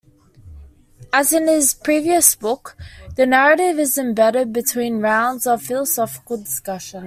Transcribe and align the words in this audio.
As 1.13 1.31
in 1.31 1.47
his 1.47 1.75
previous 1.75 2.33
book, 2.33 2.75
the 3.17 3.27
narrative 3.27 3.77
is 3.77 3.99
embedded 3.99 4.51
between 4.51 4.99
rounds 4.99 5.45
of 5.45 5.61
philosophical 5.61 6.37
discussion. 6.37 6.99